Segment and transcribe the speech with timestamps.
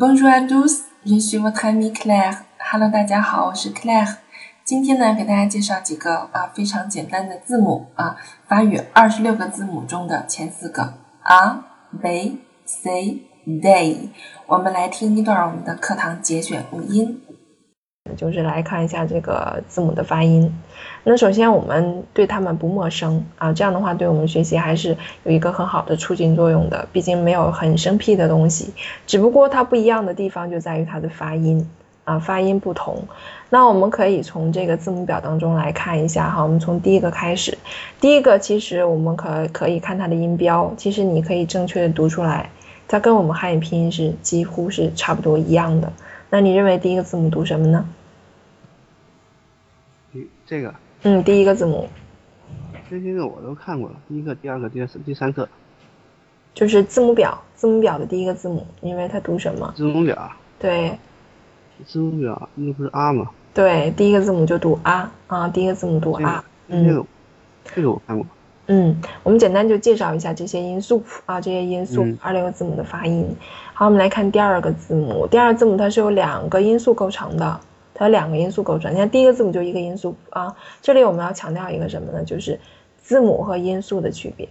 [0.00, 2.38] Bonjour à tous, je suis votre ami Claire.
[2.58, 4.16] Hello，大家好，我是 Claire。
[4.64, 8.16] 今天呢，给大家介绍几个啊非常简单的字母啊，
[8.48, 10.94] 法语二十六个字母中的前四个
[11.24, 11.62] a、
[12.00, 14.10] b、c、d。
[14.46, 17.20] 我们来听一段我们的课堂节选录音。
[18.16, 20.52] 就是来看一下这个字母的发音。
[21.04, 26.86] 那首先我们对它们不陌生啊，这样的话对我们学习还是有一个很好的促进作用的。
[26.92, 28.74] 毕竟没有很生僻的东西，
[29.06, 31.68] 只不过它不一样的地方就在于它的发音
[32.04, 33.02] 啊，发音不同。
[33.48, 36.42] 那我们可以从这个字母表当中来看一下哈。
[36.42, 37.56] 我们从第一个开始，
[38.00, 42.50] 第一个其实我们可可以看它的音标，其实你可以正确的读出来，
[42.86, 45.92] 它跟我们汉语拼音是几乎是差不多一样的。
[46.28, 47.84] 那你认为第一个字母读什么呢？
[50.46, 51.88] 这个，嗯，第一个字母，
[52.90, 55.48] 这些个我都看过了，第一个、第二个、第三、第三个，
[56.52, 59.72] 就是字母表，字母表的第一个字母，因为它读什么？
[59.76, 60.98] 字母表，对，
[61.86, 63.30] 字母表那不是啊吗？
[63.54, 67.06] 对，第一个字母就读啊啊，第一个字母读啊，嗯，这个，
[67.76, 68.26] 这个我看过。
[68.66, 73.36] 嗯，我们简单就介绍一下这些因素啊，这些因素，二六个字母的发音。
[73.74, 77.60] 好，我们来看第二个字母，第二个字母它是由两个因素构成的。
[78.00, 80.56] 它两个因素构成，你看第一个字母就一个因素啊。
[80.80, 82.24] 这里我们要强调一个什么呢？
[82.24, 82.58] 就是
[83.02, 84.48] 字母和因素的区别。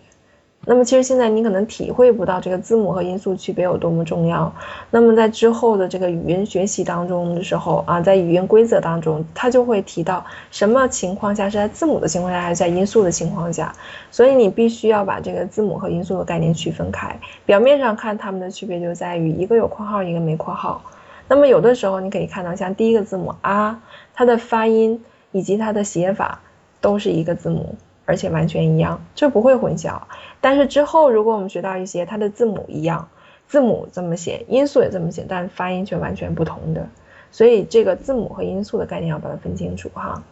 [0.65, 4.53] 那么其实现在你可能体会不到这个字母和因素区别有多么重要。
[4.91, 13.73] 那么在之后的这个语音学习当中的时候啊，在语音规则当中，它就会提到什么情况下是在字母的情况下，还是在因素的情况下。
[14.11, 17.19] 所以你必须要把这个字母和因素的概念区分开。
[17.47, 20.83] 表面上看它们的区别就在于一个有括号，一个没括号。
[21.29, 23.81] 那么有的时候你可以看到，像第一个字母啊，
[24.13, 26.41] 它的发音以及它的写法
[26.81, 30.01] 都是一个字母，而且完全一样，这不会混淆。
[30.41, 33.07] 但是之后如果我们学到一些它的字母一样，
[33.47, 36.87] 字母这么写，音素也这么写，但发音却完全不同的，
[37.31, 40.23] 所以这个字母和音素的概念要把它分清楚哈。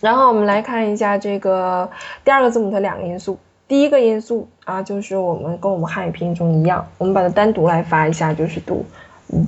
[0.00, 1.90] 然后我们来看一下这个
[2.24, 8.84] 第二个字母的两个因素，第一个因素啊，就是我们跟我们汉语拼音中一样，我们把它单独来发一下，就是读。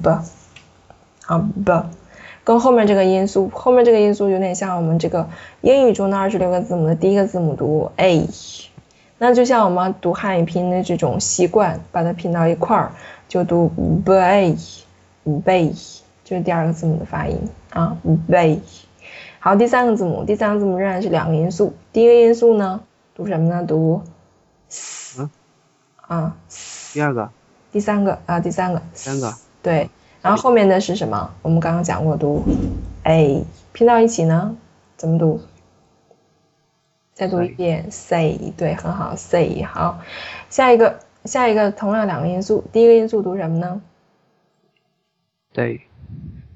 [0.02, 0.10] b，
[1.26, 1.86] 啊 b，
[2.42, 5.28] 跟后面这个音素，后面这个音素有点像我们这个
[5.60, 8.28] 英语中的二十六个字母的第一个字母读 a，
[9.18, 12.92] 那就像我们读汉语拼音的这种习惯，把它拼到一块儿
[13.28, 13.68] 就读
[14.04, 15.74] b a，b，
[16.24, 17.38] 就是第二个字母的发音
[17.70, 17.96] 啊
[18.28, 18.60] b。
[19.38, 22.80] 好，第三个字母，第三个字母仍然是两个音素，第一个音素呢
[23.14, 23.64] 读什么呢？
[23.66, 24.02] 读
[24.70, 25.28] s，
[26.00, 26.34] 啊，
[26.92, 27.30] 第二个，
[27.70, 29.34] 第三个啊，第三个，三个。
[29.64, 29.88] 对，
[30.20, 31.34] 然后后面的是什么？
[31.40, 32.44] 我们刚刚讲过，读
[33.02, 33.42] a
[33.72, 34.54] 拼到一起呢，
[34.98, 35.40] 怎么读？
[37.14, 40.00] 再读一遍，say，对，很好，say，好，
[40.50, 43.80] 下一个，下一个同样两个因素，第一个因素读什么呢？
[45.54, 45.80] 对，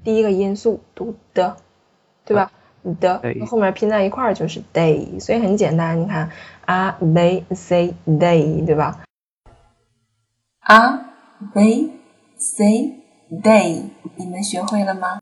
[0.03, 1.57] 第一个因素读的，
[2.25, 2.51] 对吧？
[2.99, 6.29] 的，后面拼在一块儿就是 day，所以很简单，你看
[6.65, 9.03] ，a they say day，对吧
[10.61, 10.99] ？a
[11.55, 11.89] they
[12.37, 12.98] say
[13.31, 13.83] day，
[14.15, 15.17] 你们学会了吗？